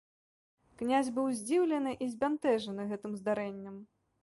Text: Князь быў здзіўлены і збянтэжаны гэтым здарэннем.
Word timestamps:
Князь 0.79 1.09
быў 1.17 1.27
здзіўлены 1.41 1.91
і 2.07 2.09
збянтэжаны 2.15 2.89
гэтым 2.95 3.11
здарэннем. 3.23 3.81